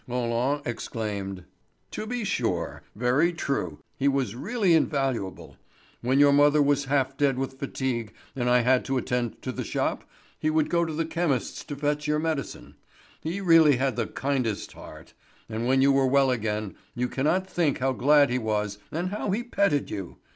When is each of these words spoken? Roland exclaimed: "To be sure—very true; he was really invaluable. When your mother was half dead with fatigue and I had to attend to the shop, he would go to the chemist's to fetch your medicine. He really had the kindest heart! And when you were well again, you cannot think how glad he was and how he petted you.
Roland 0.07 0.63
exclaimed: 0.65 1.43
"To 1.91 2.07
be 2.07 2.23
sure—very 2.23 3.33
true; 3.33 3.77
he 3.95 4.07
was 4.07 4.33
really 4.33 4.73
invaluable. 4.73 5.57
When 6.01 6.17
your 6.17 6.33
mother 6.33 6.59
was 6.59 6.85
half 6.85 7.15
dead 7.17 7.37
with 7.37 7.59
fatigue 7.59 8.11
and 8.35 8.49
I 8.49 8.61
had 8.61 8.83
to 8.85 8.97
attend 8.97 9.43
to 9.43 9.51
the 9.51 9.63
shop, 9.63 10.03
he 10.39 10.49
would 10.49 10.71
go 10.71 10.85
to 10.85 10.91
the 10.93 11.05
chemist's 11.05 11.63
to 11.65 11.75
fetch 11.75 12.07
your 12.07 12.17
medicine. 12.17 12.77
He 13.21 13.41
really 13.41 13.75
had 13.75 13.95
the 13.95 14.07
kindest 14.07 14.71
heart! 14.73 15.13
And 15.47 15.67
when 15.67 15.83
you 15.83 15.91
were 15.91 16.07
well 16.07 16.31
again, 16.31 16.73
you 16.95 17.07
cannot 17.07 17.45
think 17.45 17.77
how 17.77 17.91
glad 17.93 18.31
he 18.31 18.39
was 18.39 18.79
and 18.91 19.09
how 19.09 19.29
he 19.29 19.43
petted 19.43 19.91
you. 19.91 20.17